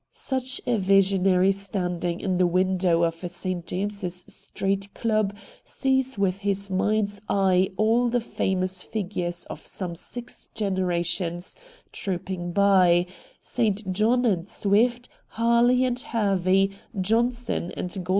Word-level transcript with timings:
Such 0.11 0.59
a 0.65 0.79
visionary 0.79 1.51
standing 1.51 2.21
in 2.21 2.39
the 2.39 2.47
window 2.47 3.03
of 3.03 3.23
a 3.23 3.29
St. 3.29 3.67
James's 3.67 4.15
Street 4.33 4.91
club 4.95 5.31
sees 5.63 6.17
with 6.17 6.39
his 6.39 6.71
mind's 6.71 7.21
eye 7.29 7.69
all 7.77 8.09
the 8.09 8.19
famous 8.19 8.81
figures 8.81 9.45
of 9.45 9.63
some 9.63 9.93
six 9.93 10.47
generations 10.55 11.55
trooping 11.91 12.51
by— 12.51 13.05
St. 13.41 13.91
John 13.91 14.25
and 14.25 14.49
Swift, 14.49 15.07
Harley 15.37 15.85
and 15.85 15.99
Hervey, 15.99 16.71
Johnson 16.99 17.71
and 17.77 17.91
Gold 17.93 18.05
VOL. 18.07 18.07